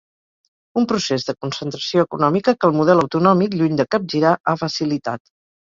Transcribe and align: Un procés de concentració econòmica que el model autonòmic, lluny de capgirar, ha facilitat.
Un 0.81 0.87
procés 0.91 1.25
de 1.27 1.35
concentració 1.47 2.07
econòmica 2.07 2.57
que 2.59 2.69
el 2.71 2.75
model 2.81 3.05
autonòmic, 3.05 3.61
lluny 3.61 3.79
de 3.83 3.91
capgirar, 3.95 4.35
ha 4.51 4.61
facilitat. 4.67 5.29